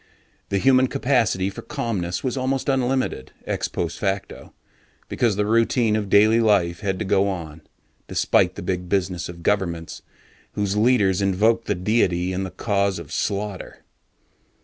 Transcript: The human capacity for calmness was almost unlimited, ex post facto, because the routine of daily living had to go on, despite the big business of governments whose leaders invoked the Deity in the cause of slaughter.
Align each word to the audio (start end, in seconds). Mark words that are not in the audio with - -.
The 0.49 0.57
human 0.57 0.87
capacity 0.87 1.51
for 1.51 1.61
calmness 1.61 2.23
was 2.23 2.35
almost 2.35 2.69
unlimited, 2.69 3.33
ex 3.45 3.67
post 3.67 3.99
facto, 3.99 4.51
because 5.09 5.35
the 5.35 5.45
routine 5.45 5.95
of 5.95 6.09
daily 6.09 6.39
living 6.39 6.73
had 6.81 6.97
to 6.97 7.05
go 7.05 7.29
on, 7.29 7.61
despite 8.07 8.55
the 8.55 8.63
big 8.63 8.89
business 8.89 9.29
of 9.29 9.43
governments 9.43 10.01
whose 10.53 10.75
leaders 10.75 11.21
invoked 11.21 11.65
the 11.65 11.75
Deity 11.75 12.33
in 12.33 12.41
the 12.41 12.49
cause 12.49 12.97
of 12.97 13.11
slaughter. 13.11 13.83